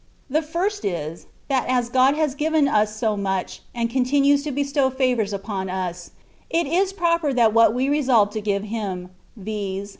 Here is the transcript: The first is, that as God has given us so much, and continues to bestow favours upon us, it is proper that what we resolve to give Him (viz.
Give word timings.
The 0.31 0.41
first 0.41 0.83
is, 0.83 1.27
that 1.47 1.67
as 1.69 1.87
God 1.89 2.15
has 2.15 2.33
given 2.33 2.67
us 2.67 2.95
so 2.95 3.15
much, 3.15 3.61
and 3.75 3.87
continues 3.87 4.41
to 4.45 4.51
bestow 4.51 4.89
favours 4.89 5.31
upon 5.31 5.69
us, 5.69 6.09
it 6.49 6.65
is 6.65 6.91
proper 6.91 7.31
that 7.33 7.53
what 7.53 7.75
we 7.75 7.87
resolve 7.87 8.31
to 8.31 8.41
give 8.41 8.63
Him 8.63 9.11
(viz. 9.37 9.89